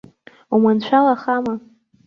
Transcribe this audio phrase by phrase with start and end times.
[0.59, 1.55] Уманшәалахама?